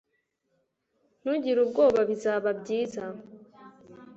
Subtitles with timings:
[1.19, 3.03] Ntugire ubwoba Bizaba byiza